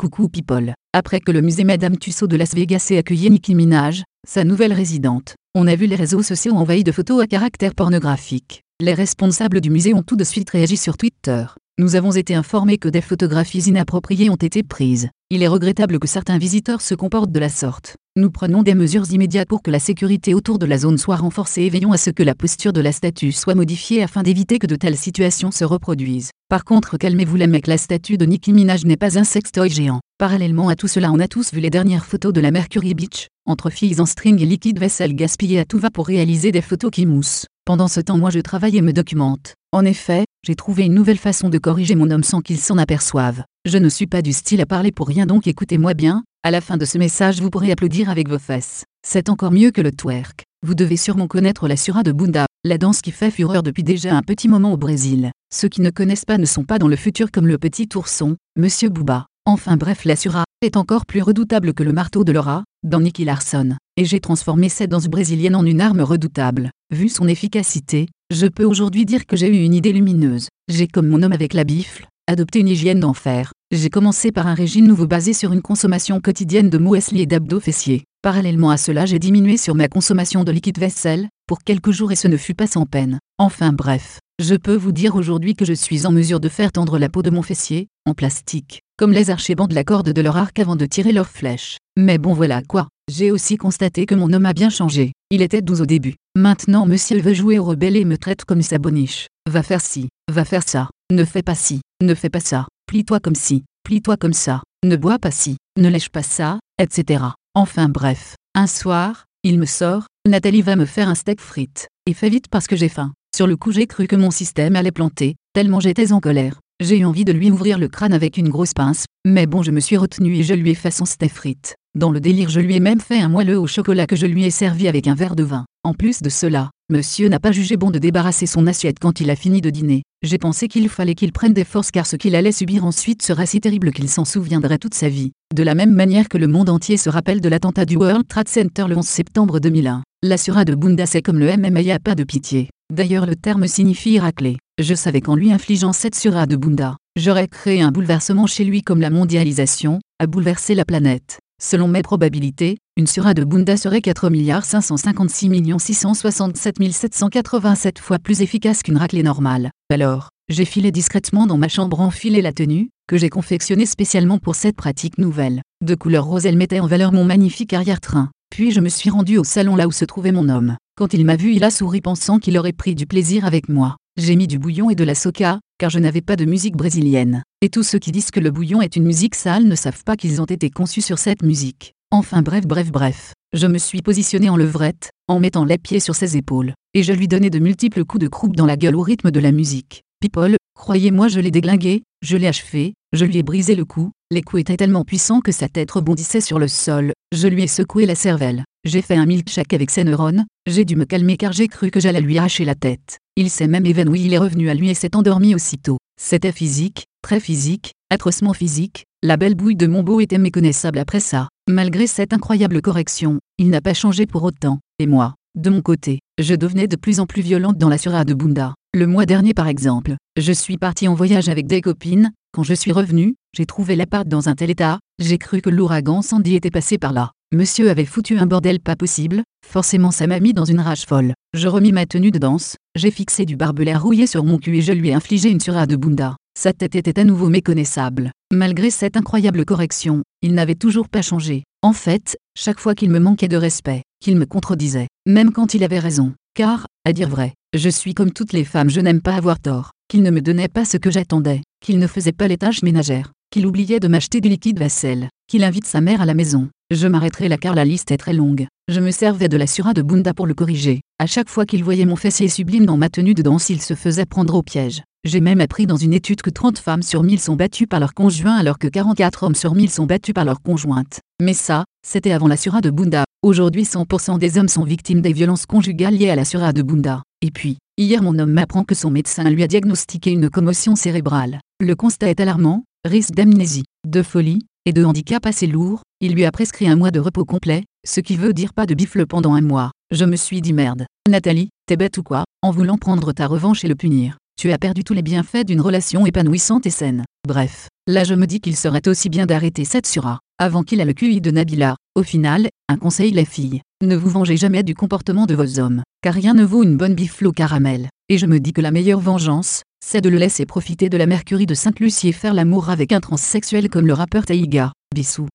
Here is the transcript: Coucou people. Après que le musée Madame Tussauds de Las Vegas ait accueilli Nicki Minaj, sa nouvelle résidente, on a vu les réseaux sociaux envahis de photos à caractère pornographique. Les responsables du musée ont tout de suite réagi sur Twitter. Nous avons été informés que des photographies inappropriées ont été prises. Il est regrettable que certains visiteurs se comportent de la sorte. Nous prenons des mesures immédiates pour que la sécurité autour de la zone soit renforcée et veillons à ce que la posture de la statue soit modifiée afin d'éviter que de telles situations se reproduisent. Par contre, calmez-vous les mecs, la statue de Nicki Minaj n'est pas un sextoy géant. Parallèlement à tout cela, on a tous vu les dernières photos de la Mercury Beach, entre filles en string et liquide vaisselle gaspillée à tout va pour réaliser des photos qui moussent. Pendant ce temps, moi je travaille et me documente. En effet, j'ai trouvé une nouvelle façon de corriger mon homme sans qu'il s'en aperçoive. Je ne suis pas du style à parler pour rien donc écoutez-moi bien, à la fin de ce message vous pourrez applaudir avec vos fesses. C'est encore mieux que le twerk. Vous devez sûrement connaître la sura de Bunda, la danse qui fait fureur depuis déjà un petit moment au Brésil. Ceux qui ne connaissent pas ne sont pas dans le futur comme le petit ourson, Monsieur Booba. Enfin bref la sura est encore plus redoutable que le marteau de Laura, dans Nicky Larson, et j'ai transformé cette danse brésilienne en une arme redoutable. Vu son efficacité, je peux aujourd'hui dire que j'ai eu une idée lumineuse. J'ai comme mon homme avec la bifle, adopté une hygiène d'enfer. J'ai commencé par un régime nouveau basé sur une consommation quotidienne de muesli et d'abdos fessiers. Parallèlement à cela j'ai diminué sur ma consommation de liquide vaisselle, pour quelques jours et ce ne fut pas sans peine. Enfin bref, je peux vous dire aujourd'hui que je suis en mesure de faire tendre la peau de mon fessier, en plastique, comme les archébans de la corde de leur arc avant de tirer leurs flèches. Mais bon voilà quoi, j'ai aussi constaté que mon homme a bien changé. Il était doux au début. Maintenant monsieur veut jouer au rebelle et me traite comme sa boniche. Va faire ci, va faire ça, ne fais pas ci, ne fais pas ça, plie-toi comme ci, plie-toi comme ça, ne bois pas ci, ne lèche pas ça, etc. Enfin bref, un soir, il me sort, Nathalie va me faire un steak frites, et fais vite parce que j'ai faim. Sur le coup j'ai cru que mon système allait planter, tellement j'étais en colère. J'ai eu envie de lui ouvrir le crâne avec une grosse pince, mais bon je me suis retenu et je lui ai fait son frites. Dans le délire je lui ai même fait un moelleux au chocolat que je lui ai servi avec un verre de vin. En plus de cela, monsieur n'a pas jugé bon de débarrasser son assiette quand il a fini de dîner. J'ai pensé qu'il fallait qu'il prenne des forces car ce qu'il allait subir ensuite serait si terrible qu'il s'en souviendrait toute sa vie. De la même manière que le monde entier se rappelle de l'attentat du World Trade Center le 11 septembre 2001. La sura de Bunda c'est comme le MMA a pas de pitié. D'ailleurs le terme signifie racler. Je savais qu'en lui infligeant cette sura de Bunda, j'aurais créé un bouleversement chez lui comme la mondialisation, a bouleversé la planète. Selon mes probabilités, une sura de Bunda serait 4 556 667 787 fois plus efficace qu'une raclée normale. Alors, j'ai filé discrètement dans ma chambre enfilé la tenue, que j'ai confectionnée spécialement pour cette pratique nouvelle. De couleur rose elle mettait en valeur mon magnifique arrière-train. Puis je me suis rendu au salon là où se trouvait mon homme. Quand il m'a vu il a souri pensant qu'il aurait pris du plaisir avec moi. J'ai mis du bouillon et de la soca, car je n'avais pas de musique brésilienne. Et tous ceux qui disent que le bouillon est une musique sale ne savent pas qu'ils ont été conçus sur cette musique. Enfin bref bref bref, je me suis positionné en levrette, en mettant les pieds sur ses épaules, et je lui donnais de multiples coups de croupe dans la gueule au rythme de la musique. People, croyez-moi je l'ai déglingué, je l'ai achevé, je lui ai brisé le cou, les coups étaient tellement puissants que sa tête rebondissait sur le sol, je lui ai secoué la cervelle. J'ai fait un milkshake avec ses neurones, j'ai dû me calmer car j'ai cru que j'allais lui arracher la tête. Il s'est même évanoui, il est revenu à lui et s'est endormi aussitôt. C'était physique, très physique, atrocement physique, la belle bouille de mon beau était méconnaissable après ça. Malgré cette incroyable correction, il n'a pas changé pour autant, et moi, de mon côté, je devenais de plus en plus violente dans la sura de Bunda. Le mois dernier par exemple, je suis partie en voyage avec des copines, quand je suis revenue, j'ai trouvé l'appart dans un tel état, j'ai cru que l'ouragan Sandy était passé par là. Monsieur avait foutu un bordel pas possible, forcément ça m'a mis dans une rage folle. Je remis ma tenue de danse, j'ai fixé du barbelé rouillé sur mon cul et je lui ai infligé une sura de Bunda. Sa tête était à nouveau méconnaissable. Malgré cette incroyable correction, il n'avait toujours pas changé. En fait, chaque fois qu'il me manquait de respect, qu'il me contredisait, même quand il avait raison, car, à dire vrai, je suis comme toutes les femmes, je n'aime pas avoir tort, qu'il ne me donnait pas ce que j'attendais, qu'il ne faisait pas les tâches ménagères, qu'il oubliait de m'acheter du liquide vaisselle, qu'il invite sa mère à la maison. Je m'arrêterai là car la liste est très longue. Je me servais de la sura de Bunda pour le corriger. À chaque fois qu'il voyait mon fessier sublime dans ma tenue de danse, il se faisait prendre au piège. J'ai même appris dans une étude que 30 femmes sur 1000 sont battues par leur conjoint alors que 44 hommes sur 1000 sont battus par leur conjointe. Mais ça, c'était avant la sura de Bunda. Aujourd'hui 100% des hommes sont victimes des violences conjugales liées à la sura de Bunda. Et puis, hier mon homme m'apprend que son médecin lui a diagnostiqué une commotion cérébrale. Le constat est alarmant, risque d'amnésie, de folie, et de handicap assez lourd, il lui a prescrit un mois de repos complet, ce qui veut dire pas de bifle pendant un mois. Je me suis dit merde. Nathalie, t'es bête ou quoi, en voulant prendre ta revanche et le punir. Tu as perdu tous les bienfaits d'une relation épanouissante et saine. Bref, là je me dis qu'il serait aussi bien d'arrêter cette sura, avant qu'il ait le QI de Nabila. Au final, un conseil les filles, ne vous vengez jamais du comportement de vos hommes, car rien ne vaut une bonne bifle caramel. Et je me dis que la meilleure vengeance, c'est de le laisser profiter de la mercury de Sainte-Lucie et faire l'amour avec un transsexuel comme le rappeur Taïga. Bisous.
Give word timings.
Coucou 0.00 0.30
people. 0.30 0.72
Après 0.94 1.20
que 1.20 1.30
le 1.30 1.42
musée 1.42 1.64
Madame 1.64 1.98
Tussauds 1.98 2.26
de 2.26 2.36
Las 2.38 2.54
Vegas 2.54 2.86
ait 2.88 2.96
accueilli 2.96 3.28
Nicki 3.28 3.54
Minaj, 3.54 4.02
sa 4.26 4.44
nouvelle 4.44 4.72
résidente, 4.72 5.34
on 5.54 5.66
a 5.66 5.76
vu 5.76 5.84
les 5.84 5.94
réseaux 5.94 6.22
sociaux 6.22 6.54
envahis 6.54 6.84
de 6.84 6.90
photos 6.90 7.22
à 7.22 7.26
caractère 7.26 7.74
pornographique. 7.74 8.62
Les 8.80 8.94
responsables 8.94 9.60
du 9.60 9.68
musée 9.68 9.92
ont 9.92 10.02
tout 10.02 10.16
de 10.16 10.24
suite 10.24 10.48
réagi 10.48 10.78
sur 10.78 10.96
Twitter. 10.96 11.44
Nous 11.78 11.96
avons 11.96 12.12
été 12.12 12.34
informés 12.34 12.78
que 12.78 12.88
des 12.88 13.02
photographies 13.02 13.64
inappropriées 13.68 14.30
ont 14.30 14.36
été 14.36 14.62
prises. 14.62 15.10
Il 15.28 15.42
est 15.42 15.48
regrettable 15.48 15.98
que 15.98 16.08
certains 16.08 16.38
visiteurs 16.38 16.80
se 16.80 16.94
comportent 16.94 17.32
de 17.32 17.38
la 17.38 17.50
sorte. 17.50 17.96
Nous 18.16 18.32
prenons 18.32 18.64
des 18.64 18.74
mesures 18.74 19.08
immédiates 19.12 19.46
pour 19.46 19.62
que 19.62 19.70
la 19.70 19.78
sécurité 19.78 20.34
autour 20.34 20.58
de 20.58 20.66
la 20.66 20.78
zone 20.78 20.98
soit 20.98 21.14
renforcée 21.14 21.62
et 21.62 21.70
veillons 21.70 21.92
à 21.92 21.96
ce 21.96 22.10
que 22.10 22.24
la 22.24 22.34
posture 22.34 22.72
de 22.72 22.80
la 22.80 22.90
statue 22.90 23.30
soit 23.30 23.54
modifiée 23.54 24.02
afin 24.02 24.24
d'éviter 24.24 24.58
que 24.58 24.66
de 24.66 24.74
telles 24.74 24.96
situations 24.96 25.52
se 25.52 25.62
reproduisent. 25.62 26.32
Par 26.48 26.64
contre, 26.64 26.96
calmez-vous 26.96 27.36
les 27.36 27.46
mecs, 27.46 27.68
la 27.68 27.78
statue 27.78 28.18
de 28.18 28.26
Nicki 28.26 28.52
Minaj 28.52 28.84
n'est 28.84 28.96
pas 28.96 29.16
un 29.16 29.22
sextoy 29.22 29.70
géant. 29.70 30.00
Parallèlement 30.18 30.68
à 30.68 30.74
tout 30.74 30.88
cela, 30.88 31.12
on 31.12 31.20
a 31.20 31.28
tous 31.28 31.52
vu 31.52 31.60
les 31.60 31.70
dernières 31.70 32.04
photos 32.04 32.32
de 32.32 32.40
la 32.40 32.50
Mercury 32.50 32.94
Beach, 32.94 33.28
entre 33.46 33.70
filles 33.70 34.00
en 34.00 34.06
string 34.06 34.42
et 34.42 34.46
liquide 34.46 34.80
vaisselle 34.80 35.14
gaspillée 35.14 35.60
à 35.60 35.64
tout 35.64 35.78
va 35.78 35.90
pour 35.90 36.08
réaliser 36.08 36.50
des 36.50 36.62
photos 36.62 36.90
qui 36.90 37.06
moussent. 37.06 37.46
Pendant 37.64 37.86
ce 37.86 38.00
temps, 38.00 38.18
moi 38.18 38.30
je 38.30 38.40
travaille 38.40 38.76
et 38.76 38.82
me 38.82 38.92
documente. 38.92 39.54
En 39.70 39.84
effet, 39.84 40.24
j'ai 40.46 40.56
trouvé 40.56 40.86
une 40.86 40.94
nouvelle 40.94 41.18
façon 41.18 41.48
de 41.48 41.58
corriger 41.58 41.94
mon 41.94 42.10
homme 42.10 42.24
sans 42.24 42.40
qu'il 42.40 42.58
s'en 42.58 42.78
aperçoive. 42.78 43.44
Je 43.66 43.78
ne 43.78 43.88
suis 43.88 44.06
pas 44.06 44.22
du 44.22 44.32
style 44.32 44.60
à 44.60 44.66
parler 44.66 44.90
pour 44.90 45.06
rien 45.06 45.26
donc 45.26 45.46
écoutez-moi 45.46 45.94
bien, 45.94 46.24
à 46.42 46.50
la 46.50 46.60
fin 46.60 46.76
de 46.76 46.84
ce 46.84 46.98
message 46.98 47.40
vous 47.40 47.50
pourrez 47.50 47.70
applaudir 47.70 48.08
avec 48.08 48.28
vos 48.28 48.38
fesses. 48.38 48.84
C'est 49.06 49.28
encore 49.28 49.52
mieux 49.52 49.70
que 49.70 49.80
le 49.80 49.92
twerk. 49.92 50.44
Vous 50.66 50.74
devez 50.74 50.96
sûrement 50.96 51.26
connaître 51.26 51.68
la 51.68 51.76
sura 51.76 52.02
de 52.02 52.12
Bunda, 52.12 52.46
la 52.64 52.78
danse 52.78 53.02
qui 53.02 53.12
fait 53.12 53.30
fureur 53.30 53.62
depuis 53.62 53.82
déjà 53.84 54.16
un 54.16 54.22
petit 54.22 54.48
moment 54.48 54.72
au 54.72 54.76
Brésil. 54.76 55.30
Ceux 55.54 55.68
qui 55.68 55.82
ne 55.82 55.90
connaissent 55.90 56.24
pas 56.24 56.38
ne 56.38 56.46
sont 56.46 56.64
pas 56.64 56.78
dans 56.78 56.88
le 56.88 56.96
futur 56.96 57.30
comme 57.30 57.46
le 57.46 57.58
petit 57.58 57.88
ourson, 57.94 58.36
Monsieur 58.56 58.88
Booba. 58.88 59.26
Enfin 59.46 59.76
bref 59.76 60.04
la 60.04 60.16
sura 60.16 60.44
est 60.62 60.76
encore 60.76 61.06
plus 61.06 61.22
redoutable 61.22 61.74
que 61.74 61.82
le 61.82 61.92
marteau 61.92 62.24
de 62.24 62.32
Laura, 62.32 62.64
dans 62.82 63.00
Nicky 63.00 63.24
Larson, 63.24 63.76
et 63.96 64.04
j'ai 64.04 64.20
transformé 64.20 64.68
cette 64.68 64.90
danse 64.90 65.06
brésilienne 65.06 65.56
en 65.56 65.64
une 65.64 65.80
arme 65.80 66.00
redoutable. 66.00 66.70
Vu 66.90 67.08
son 67.08 67.28
efficacité, 67.28 68.08
je 68.30 68.46
peux 68.46 68.64
aujourd'hui 68.64 69.04
dire 69.04 69.26
que 69.26 69.36
j'ai 69.36 69.48
eu 69.48 69.64
une 69.64 69.74
idée 69.74 69.92
lumineuse. 69.92 70.48
J'ai 70.68 70.86
comme 70.86 71.08
mon 71.08 71.22
homme 71.22 71.32
avec 71.32 71.52
la 71.52 71.64
bifle, 71.64 72.06
adopté 72.28 72.60
une 72.60 72.68
hygiène 72.68 73.00
d'enfer. 73.00 73.52
J'ai 73.72 73.90
commencé 73.90 74.30
par 74.30 74.46
un 74.46 74.54
régime 74.54 74.86
nouveau 74.86 75.06
basé 75.06 75.32
sur 75.32 75.52
une 75.52 75.62
consommation 75.62 76.20
quotidienne 76.20 76.70
de 76.70 76.78
muesli 76.78 77.22
et 77.22 77.26
d'abdos 77.26 77.60
fessiers. 77.60 78.04
Parallèlement 78.22 78.70
à 78.70 78.76
cela 78.76 79.04
j'ai 79.04 79.18
diminué 79.18 79.56
sur 79.56 79.74
ma 79.74 79.88
consommation 79.88 80.44
de 80.44 80.52
liquide 80.52 80.78
vaisselle, 80.78 81.28
pour 81.46 81.64
quelques 81.64 81.90
jours 81.90 82.12
et 82.12 82.16
ce 82.16 82.28
ne 82.28 82.36
fut 82.36 82.54
pas 82.54 82.68
sans 82.68 82.86
peine. 82.86 83.18
Enfin 83.38 83.72
bref, 83.72 84.20
je 84.40 84.54
peux 84.54 84.76
vous 84.76 84.92
dire 84.92 85.16
aujourd'hui 85.16 85.54
que 85.54 85.64
je 85.64 85.72
suis 85.72 86.06
en 86.06 86.12
mesure 86.12 86.38
de 86.38 86.48
faire 86.48 86.70
tendre 86.70 86.98
la 86.98 87.08
peau 87.08 87.22
de 87.22 87.30
mon 87.30 87.42
fessier, 87.42 87.88
en 88.06 88.14
plastique, 88.14 88.80
comme 88.96 89.12
les 89.12 89.30
archébans 89.30 89.66
de 89.66 89.74
la 89.74 89.84
corde 89.84 90.12
de 90.12 90.22
leur 90.22 90.36
arc 90.36 90.58
avant 90.60 90.76
de 90.76 90.86
tirer 90.86 91.12
leurs 91.12 91.28
flèches. 91.28 91.78
Mais 91.96 92.18
bon 92.18 92.32
voilà 92.32 92.62
quoi, 92.62 92.88
j'ai 93.10 93.32
aussi 93.32 93.56
constaté 93.56 94.06
que 94.06 94.14
mon 94.14 94.32
homme 94.32 94.46
a 94.46 94.52
bien 94.52 94.70
changé. 94.70 95.12
Il 95.32 95.42
était 95.42 95.62
doux 95.62 95.80
au 95.80 95.86
début. 95.86 96.16
Maintenant 96.36 96.86
monsieur 96.86 97.20
veut 97.20 97.34
jouer 97.34 97.60
au 97.60 97.64
rebelle 97.64 97.96
et 97.96 98.04
me 98.04 98.18
traite 98.18 98.44
comme 98.44 98.62
sa 98.62 98.78
boniche. 98.78 99.28
Va 99.48 99.62
faire 99.62 99.80
ci, 99.80 100.08
va 100.28 100.44
faire 100.44 100.68
ça, 100.68 100.90
ne 101.12 101.24
fais 101.24 101.42
pas 101.42 101.54
ci, 101.54 101.82
ne 102.02 102.14
fais 102.14 102.30
pas 102.30 102.40
ça, 102.40 102.66
plie-toi 102.86 103.20
comme 103.20 103.36
ci, 103.36 103.64
plie-toi 103.84 104.16
comme 104.16 104.32
ça, 104.32 104.62
ne 104.84 104.96
bois 104.96 105.20
pas 105.20 105.30
ci, 105.30 105.56
ne 105.78 105.88
lèche 105.88 106.08
pas 106.08 106.24
ça, 106.24 106.58
etc. 106.80 107.24
Enfin 107.54 107.88
bref, 107.88 108.34
un 108.56 108.66
soir, 108.66 109.26
il 109.44 109.60
me 109.60 109.66
sort, 109.66 110.06
Nathalie 110.28 110.62
va 110.62 110.74
me 110.74 110.84
faire 110.84 111.08
un 111.08 111.14
steak 111.14 111.40
frites, 111.40 111.86
et 112.06 112.14
fais 112.14 112.28
vite 112.28 112.48
parce 112.48 112.66
que 112.66 112.76
j'ai 112.76 112.88
faim. 112.88 113.12
Sur 113.34 113.46
le 113.46 113.56
coup 113.56 113.70
j'ai 113.70 113.86
cru 113.86 114.08
que 114.08 114.16
mon 114.16 114.32
système 114.32 114.74
allait 114.74 114.90
planter, 114.90 115.36
tellement 115.52 115.78
j'étais 115.78 116.10
en 116.12 116.18
colère. 116.18 116.58
J'ai 116.80 116.96
eu 116.96 117.04
envie 117.04 117.26
de 117.26 117.32
lui 117.32 117.50
ouvrir 117.50 117.78
le 117.78 117.88
crâne 117.88 118.14
avec 118.14 118.38
une 118.38 118.48
grosse 118.48 118.72
pince, 118.72 119.04
mais 119.26 119.44
bon 119.46 119.62
je 119.62 119.70
me 119.70 119.80
suis 119.80 119.98
retenu 119.98 120.36
et 120.36 120.42
je 120.42 120.54
lui 120.54 120.70
ai 120.70 120.74
fait 120.74 120.90
son 120.90 121.04
frites. 121.04 121.74
Dans 121.94 122.10
le 122.10 122.20
délire 122.20 122.48
je 122.48 122.58
lui 122.58 122.74
ai 122.74 122.80
même 122.80 123.00
fait 123.00 123.20
un 123.20 123.28
moelleux 123.28 123.60
au 123.60 123.66
chocolat 123.66 124.06
que 124.06 124.16
je 124.16 124.24
lui 124.24 124.46
ai 124.46 124.50
servi 124.50 124.88
avec 124.88 125.06
un 125.06 125.14
verre 125.14 125.36
de 125.36 125.42
vin. 125.42 125.66
En 125.84 125.92
plus 125.92 126.22
de 126.22 126.30
cela, 126.30 126.70
monsieur 126.90 127.28
n'a 127.28 127.38
pas 127.38 127.52
jugé 127.52 127.76
bon 127.76 127.90
de 127.90 127.98
débarrasser 127.98 128.46
son 128.46 128.66
assiette 128.66 128.98
quand 128.98 129.20
il 129.20 129.28
a 129.28 129.36
fini 129.36 129.60
de 129.60 129.68
dîner. 129.68 130.04
J'ai 130.22 130.38
pensé 130.38 130.68
qu'il 130.68 130.88
fallait 130.88 131.14
qu'il 131.14 131.32
prenne 131.32 131.52
des 131.52 131.64
forces 131.64 131.90
car 131.90 132.06
ce 132.06 132.16
qu'il 132.16 132.34
allait 132.34 132.50
subir 132.50 132.86
ensuite 132.86 133.20
serait 133.20 133.44
si 133.44 133.60
terrible 133.60 133.92
qu'il 133.92 134.08
s'en 134.08 134.24
souviendrait 134.24 134.78
toute 134.78 134.94
sa 134.94 135.10
vie. 135.10 135.32
De 135.54 135.62
la 135.62 135.74
même 135.74 135.92
manière 135.92 136.30
que 136.30 136.38
le 136.38 136.46
monde 136.46 136.70
entier 136.70 136.96
se 136.96 137.10
rappelle 137.10 137.42
de 137.42 137.48
l'attentat 137.50 137.84
du 137.84 137.98
World 137.98 138.26
Trade 138.26 138.48
Center 138.48 138.86
le 138.88 138.96
11 138.96 139.04
septembre 139.04 139.60
2001. 139.60 140.02
La 140.22 140.38
sura 140.38 140.64
de 140.64 140.74
Bunda 140.74 141.04
c'est 141.04 141.20
comme 141.20 141.40
le 141.40 141.54
MMA 141.58 141.92
a 141.92 141.98
pas 141.98 142.14
de 142.14 142.24
pitié. 142.24 142.70
D'ailleurs 142.90 143.26
le 143.26 143.36
terme 143.36 143.66
signifie 143.66 144.18
racler. 144.18 144.56
Je 144.82 144.94
savais 144.94 145.20
qu'en 145.20 145.34
lui 145.34 145.52
infligeant 145.52 145.92
cette 145.92 146.14
sura 146.14 146.46
de 146.46 146.56
Bunda, 146.56 146.96
j'aurais 147.14 147.48
créé 147.48 147.82
un 147.82 147.90
bouleversement 147.90 148.46
chez 148.46 148.64
lui 148.64 148.80
comme 148.80 149.02
la 149.02 149.10
mondialisation, 149.10 150.00
a 150.18 150.26
bouleversé 150.26 150.74
la 150.74 150.86
planète. 150.86 151.38
Selon 151.62 151.86
mes 151.86 152.00
probabilités, 152.00 152.78
une 152.96 153.06
sura 153.06 153.34
de 153.34 153.44
Bunda 153.44 153.76
serait 153.76 154.00
4 154.00 154.30
556 154.64 155.78
667 155.78 156.92
787 156.92 157.98
fois 157.98 158.18
plus 158.18 158.40
efficace 158.40 158.82
qu'une 158.82 158.96
raclée 158.96 159.22
normale. 159.22 159.70
Alors, 159.92 160.30
j'ai 160.48 160.64
filé 160.64 160.90
discrètement 160.90 161.46
dans 161.46 161.58
ma 161.58 161.68
chambre 161.68 162.00
enfilé 162.00 162.40
la 162.40 162.54
tenue, 162.54 162.88
que 163.06 163.18
j'ai 163.18 163.28
confectionnée 163.28 163.84
spécialement 163.84 164.38
pour 164.38 164.54
cette 164.54 164.76
pratique 164.76 165.18
nouvelle. 165.18 165.60
De 165.84 165.94
couleur 165.94 166.24
rose 166.24 166.46
elle 166.46 166.56
mettait 166.56 166.80
en 166.80 166.86
valeur 166.86 167.12
mon 167.12 167.26
magnifique 167.26 167.74
arrière-train. 167.74 168.30
Puis 168.50 168.70
je 168.70 168.80
me 168.80 168.88
suis 168.88 169.10
rendu 169.10 169.36
au 169.36 169.44
salon 169.44 169.76
là 169.76 169.86
où 169.86 169.92
se 169.92 170.06
trouvait 170.06 170.32
mon 170.32 170.48
homme. 170.48 170.78
Quand 170.96 171.12
il 171.12 171.26
m'a 171.26 171.36
vu 171.36 171.52
il 171.52 171.64
a 171.64 171.70
souri 171.70 172.00
pensant 172.00 172.38
qu'il 172.38 172.56
aurait 172.56 172.72
pris 172.72 172.94
du 172.94 173.04
plaisir 173.04 173.44
avec 173.44 173.68
moi. 173.68 173.96
J'ai 174.16 174.36
mis 174.36 174.46
du 174.46 174.58
bouillon 174.58 174.90
et 174.90 174.94
de 174.94 175.04
la 175.04 175.14
soca, 175.14 175.60
car 175.78 175.88
je 175.88 175.98
n'avais 175.98 176.20
pas 176.20 176.36
de 176.36 176.44
musique 176.44 176.76
brésilienne. 176.76 177.42
Et 177.62 177.68
tous 177.68 177.82
ceux 177.82 177.98
qui 177.98 178.12
disent 178.12 178.30
que 178.30 178.40
le 178.40 178.50
bouillon 178.50 178.82
est 178.82 178.96
une 178.96 179.04
musique 179.04 179.34
sale 179.34 179.64
ne 179.64 179.74
savent 179.74 180.04
pas 180.04 180.16
qu'ils 180.16 180.42
ont 180.42 180.46
été 180.46 180.68
conçus 180.68 181.00
sur 181.00 181.18
cette 181.18 181.42
musique. 181.42 181.94
Enfin 182.10 182.42
bref 182.42 182.66
bref 182.66 182.90
bref, 182.90 183.34
je 183.52 183.68
me 183.68 183.78
suis 183.78 184.02
positionné 184.02 184.50
en 184.50 184.56
levrette, 184.56 185.10
en 185.28 185.38
mettant 185.38 185.64
les 185.64 185.78
pieds 185.78 186.00
sur 186.00 186.16
ses 186.16 186.36
épaules, 186.36 186.74
et 186.92 187.04
je 187.04 187.12
lui 187.12 187.28
donnais 187.28 187.50
de 187.50 187.60
multiples 187.60 188.04
coups 188.04 188.22
de 188.22 188.28
croupe 188.28 188.56
dans 188.56 188.66
la 188.66 188.76
gueule 188.76 188.96
au 188.96 189.02
rythme 189.02 189.30
de 189.30 189.40
la 189.40 189.52
musique. 189.52 190.02
People, 190.20 190.56
croyez-moi 190.74 191.28
je 191.28 191.38
l'ai 191.38 191.52
déglingué, 191.52 192.02
je 192.20 192.36
l'ai 192.36 192.48
achevé, 192.48 192.94
je 193.12 193.24
lui 193.24 193.38
ai 193.38 193.42
brisé 193.44 193.76
le 193.76 193.84
cou, 193.84 194.10
les 194.32 194.42
coups 194.42 194.62
étaient 194.62 194.76
tellement 194.76 195.04
puissants 195.04 195.40
que 195.40 195.52
sa 195.52 195.68
tête 195.68 195.92
rebondissait 195.92 196.40
sur 196.40 196.58
le 196.58 196.68
sol, 196.68 197.12
je 197.32 197.46
lui 197.46 197.62
ai 197.62 197.68
secoué 197.68 198.06
la 198.06 198.16
cervelle. 198.16 198.64
J'ai 198.84 199.02
fait 199.02 199.14
un 199.14 199.26
milkshake 199.26 199.72
avec 199.72 199.90
ses 199.90 200.04
neurones, 200.04 200.46
j'ai 200.66 200.84
dû 200.84 200.96
me 200.96 201.04
calmer 201.04 201.36
car 201.36 201.52
j'ai 201.52 201.68
cru 201.68 201.90
que 201.90 202.00
j'allais 202.00 202.20
lui 202.20 202.38
arracher 202.38 202.64
la 202.64 202.74
tête. 202.74 203.18
Il 203.40 203.48
s'est 203.48 203.68
même 203.68 203.86
évanoui, 203.86 204.20
il 204.26 204.34
est 204.34 204.38
revenu 204.38 204.68
à 204.68 204.74
lui 204.74 204.90
et 204.90 204.94
s'est 204.94 205.16
endormi 205.16 205.54
aussitôt. 205.54 205.96
C'était 206.20 206.52
physique, 206.52 207.06
très 207.22 207.40
physique, 207.40 207.92
atrocement 208.10 208.52
physique, 208.52 209.04
la 209.22 209.38
belle 209.38 209.54
bouille 209.54 209.76
de 209.76 209.86
mon 209.86 210.02
beau 210.02 210.20
était 210.20 210.36
méconnaissable 210.36 210.98
après 210.98 211.20
ça. 211.20 211.48
Malgré 211.66 212.06
cette 212.06 212.34
incroyable 212.34 212.82
correction, 212.82 213.38
il 213.56 213.70
n'a 213.70 213.80
pas 213.80 213.94
changé 213.94 214.26
pour 214.26 214.42
autant, 214.42 214.78
et 214.98 215.06
moi, 215.06 215.36
de 215.54 215.70
mon 215.70 215.80
côté, 215.80 216.18
je 216.38 216.54
devenais 216.54 216.86
de 216.86 216.96
plus 216.96 217.18
en 217.18 217.24
plus 217.24 217.40
violente 217.40 217.78
dans 217.78 217.88
la 217.88 217.96
sura 217.96 218.26
de 218.26 218.34
Bunda. 218.34 218.74
Le 218.92 219.06
mois 219.06 219.24
dernier 219.24 219.54
par 219.54 219.68
exemple, 219.68 220.16
je 220.36 220.52
suis 220.52 220.76
partie 220.76 221.08
en 221.08 221.14
voyage 221.14 221.48
avec 221.48 221.66
des 221.66 221.80
copines, 221.80 222.32
quand 222.52 222.62
je 222.62 222.74
suis 222.74 222.92
revenue, 222.92 223.36
j'ai 223.56 223.64
trouvé 223.64 223.96
l'appart 223.96 224.28
dans 224.28 224.50
un 224.50 224.54
tel 224.54 224.68
état, 224.68 224.98
j'ai 225.18 225.38
cru 225.38 225.62
que 225.62 225.70
l'ouragan 225.70 226.20
Sandy 226.20 226.56
était 226.56 226.70
passé 226.70 226.98
par 226.98 227.14
là. 227.14 227.30
Monsieur 227.52 227.90
avait 227.90 228.04
foutu 228.04 228.38
un 228.38 228.46
bordel 228.46 228.78
pas 228.78 228.94
possible, 228.94 229.42
forcément 229.66 230.12
ça 230.12 230.28
m'a 230.28 230.38
mis 230.38 230.54
dans 230.54 230.64
une 230.64 230.78
rage 230.78 231.04
folle. 231.04 231.34
Je 231.52 231.66
remis 231.66 231.90
ma 231.90 232.06
tenue 232.06 232.30
de 232.30 232.38
danse, 232.38 232.76
j'ai 232.94 233.10
fixé 233.10 233.44
du 233.44 233.56
barbelé 233.56 233.92
rouillé 233.96 234.28
sur 234.28 234.44
mon 234.44 234.56
cul 234.56 234.76
et 234.76 234.82
je 234.82 234.92
lui 234.92 235.08
ai 235.08 235.14
infligé 235.14 235.50
une 235.50 235.58
sura 235.58 235.88
de 235.88 235.96
Bunda. 235.96 236.36
Sa 236.56 236.72
tête 236.72 236.94
était 236.94 237.18
à 237.18 237.24
nouveau 237.24 237.48
méconnaissable. 237.48 238.30
Malgré 238.52 238.90
cette 238.90 239.16
incroyable 239.16 239.64
correction, 239.64 240.22
il 240.42 240.54
n'avait 240.54 240.76
toujours 240.76 241.08
pas 241.08 241.22
changé. 241.22 241.64
En 241.82 241.92
fait, 241.92 242.36
chaque 242.56 242.78
fois 242.78 242.94
qu'il 242.94 243.10
me 243.10 243.18
manquait 243.18 243.48
de 243.48 243.56
respect, 243.56 244.04
qu'il 244.22 244.36
me 244.36 244.46
contredisait, 244.46 245.08
même 245.26 245.50
quand 245.50 245.74
il 245.74 245.82
avait 245.82 245.98
raison, 245.98 246.34
car, 246.54 246.86
à 247.04 247.12
dire 247.12 247.28
vrai, 247.28 247.54
je 247.74 247.88
suis 247.88 248.14
comme 248.14 248.30
toutes 248.30 248.52
les 248.52 248.64
femmes, 248.64 248.90
je 248.90 249.00
n'aime 249.00 249.22
pas 249.22 249.34
avoir 249.34 249.58
tort, 249.58 249.90
qu'il 250.06 250.22
ne 250.22 250.30
me 250.30 250.40
donnait 250.40 250.68
pas 250.68 250.84
ce 250.84 250.98
que 250.98 251.10
j'attendais, 251.10 251.62
qu'il 251.82 251.98
ne 251.98 252.06
faisait 252.06 252.30
pas 252.30 252.46
les 252.46 252.58
tâches 252.58 252.84
ménagères, 252.84 253.32
qu'il 253.50 253.66
oubliait 253.66 253.98
de 253.98 254.06
m'acheter 254.06 254.40
du 254.40 254.48
liquide 254.48 254.78
vaisselle, 254.78 255.28
qu'il 255.48 255.64
invite 255.64 255.86
sa 255.86 256.00
mère 256.00 256.20
à 256.20 256.26
la 256.26 256.34
maison. 256.34 256.68
Je 256.92 257.06
m'arrêterai 257.06 257.48
là 257.48 257.56
car 257.56 257.76
la 257.76 257.84
liste 257.84 258.10
est 258.10 258.16
très 258.16 258.32
longue. 258.32 258.66
Je 258.88 258.98
me 258.98 259.12
servais 259.12 259.48
de 259.48 259.56
la 259.56 259.68
sura 259.68 259.94
de 259.94 260.02
Bunda 260.02 260.34
pour 260.34 260.48
le 260.48 260.54
corriger. 260.54 261.02
À 261.20 261.26
chaque 261.26 261.48
fois 261.48 261.64
qu'il 261.64 261.84
voyait 261.84 262.04
mon 262.04 262.16
fessier 262.16 262.48
sublime 262.48 262.84
dans 262.84 262.96
ma 262.96 263.08
tenue 263.08 263.34
de 263.34 263.42
danse, 263.42 263.70
il 263.70 263.80
se 263.80 263.94
faisait 263.94 264.26
prendre 264.26 264.56
au 264.56 264.64
piège. 264.64 265.02
J'ai 265.22 265.40
même 265.40 265.60
appris 265.60 265.86
dans 265.86 265.96
une 265.96 266.12
étude 266.12 266.42
que 266.42 266.50
30 266.50 266.78
femmes 266.78 267.02
sur 267.02 267.22
1000 267.22 267.38
sont 267.38 267.54
battues 267.54 267.86
par 267.86 268.00
leur 268.00 268.12
conjoint 268.12 268.56
alors 268.56 268.76
que 268.76 268.88
44 268.88 269.44
hommes 269.44 269.54
sur 269.54 269.76
1000 269.76 269.88
sont 269.88 270.06
battus 270.06 270.34
par 270.34 270.44
leur 270.44 270.62
conjointe. 270.62 271.20
Mais 271.40 271.54
ça, 271.54 271.84
c'était 272.04 272.32
avant 272.32 272.48
la 272.48 272.56
sura 272.56 272.80
de 272.80 272.90
Bunda. 272.90 273.22
Aujourd'hui 273.42 273.84
100% 273.84 274.40
des 274.40 274.58
hommes 274.58 274.68
sont 274.68 274.82
victimes 274.82 275.20
des 275.20 275.32
violences 275.32 275.66
conjugales 275.66 276.14
liées 276.14 276.30
à 276.30 276.36
la 276.36 276.44
sura 276.44 276.72
de 276.72 276.82
Bunda. 276.82 277.22
Et 277.40 277.52
puis, 277.52 277.78
hier 277.98 278.20
mon 278.20 278.36
homme 278.36 278.52
m'apprend 278.52 278.82
que 278.82 278.96
son 278.96 279.10
médecin 279.10 279.48
lui 279.48 279.62
a 279.62 279.68
diagnostiqué 279.68 280.32
une 280.32 280.50
commotion 280.50 280.96
cérébrale. 280.96 281.60
Le 281.78 281.94
constat 281.94 282.30
est 282.30 282.40
alarmant, 282.40 282.82
risque 283.04 283.34
d'amnésie, 283.34 283.84
de 284.08 284.22
folie, 284.22 284.66
et 284.86 284.92
de 284.92 285.04
handicap 285.04 285.44
assez 285.46 285.66
lourd, 285.66 286.02
il 286.20 286.32
lui 286.32 286.44
a 286.44 286.52
prescrit 286.52 286.88
un 286.88 286.96
mois 286.96 287.10
de 287.10 287.20
repos 287.20 287.44
complet, 287.44 287.84
ce 288.06 288.20
qui 288.20 288.36
veut 288.36 288.52
dire 288.52 288.72
pas 288.72 288.86
de 288.86 288.94
bifle 288.94 289.26
pendant 289.26 289.54
un 289.54 289.60
mois. 289.60 289.90
Je 290.10 290.24
me 290.24 290.36
suis 290.36 290.60
dit 290.60 290.72
merde. 290.72 291.06
Nathalie, 291.28 291.70
t'es 291.86 291.96
bête 291.96 292.18
ou 292.18 292.22
quoi, 292.22 292.44
en 292.62 292.70
voulant 292.70 292.98
prendre 292.98 293.32
ta 293.32 293.46
revanche 293.46 293.84
et 293.84 293.88
le 293.88 293.94
punir. 293.94 294.38
Tu 294.60 294.72
as 294.72 294.78
perdu 294.78 295.04
tous 295.04 295.14
les 295.14 295.22
bienfaits 295.22 295.64
d'une 295.64 295.80
relation 295.80 296.26
épanouissante 296.26 296.86
et 296.86 296.90
saine. 296.90 297.24
Bref, 297.46 297.88
là 298.06 298.24
je 298.24 298.34
me 298.34 298.46
dis 298.46 298.60
qu'il 298.60 298.76
serait 298.76 299.08
aussi 299.08 299.28
bien 299.28 299.46
d'arrêter 299.46 299.84
cette 299.84 300.06
sura, 300.06 300.40
avant 300.58 300.82
qu'il 300.82 301.00
ait 301.00 301.06
le 301.06 301.14
QI 301.14 301.40
de 301.40 301.50
Nabila. 301.50 301.96
Au 302.14 302.22
final, 302.22 302.68
un 302.88 302.96
conseil 302.96 303.30
les 303.30 303.44
filles, 303.44 303.80
ne 304.02 304.16
vous 304.16 304.28
vengez 304.28 304.56
jamais 304.56 304.82
du 304.82 304.94
comportement 304.94 305.46
de 305.46 305.54
vos 305.54 305.78
hommes, 305.78 306.02
car 306.22 306.34
rien 306.34 306.54
ne 306.54 306.64
vaut 306.64 306.82
une 306.82 306.96
bonne 306.96 307.14
bifle 307.14 307.52
caramel. 307.52 308.08
Et 308.28 308.36
je 308.36 308.46
me 308.46 308.60
dis 308.60 308.72
que 308.72 308.80
la 308.80 308.90
meilleure 308.90 309.20
vengeance, 309.20 309.82
c'est 310.02 310.20
de 310.20 310.28
le 310.28 310.38
laisser 310.38 310.66
profiter 310.66 311.08
de 311.08 311.16
la 311.16 311.26
mercury 311.26 311.66
de 311.66 311.74
Sainte-Lucie 311.74 312.28
et 312.28 312.32
faire 312.32 312.54
l'amour 312.54 312.90
avec 312.90 313.12
un 313.12 313.20
transsexuel 313.20 313.88
comme 313.88 314.06
le 314.06 314.12
rappeur 314.12 314.44
Taïga. 314.44 314.92
Bisous. 315.14 315.50